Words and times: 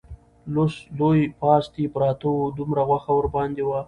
لوی 0.99 1.21
پاستي 1.41 1.83
پراته 1.93 2.27
وو، 2.31 2.45
دومره 2.57 2.81
غوښه 2.89 3.11
ورباندې 3.15 3.63
وه 3.65 3.79